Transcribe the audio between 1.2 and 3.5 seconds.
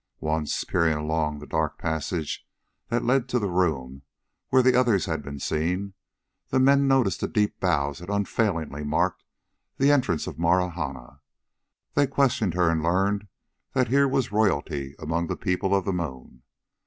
the dark passage that led to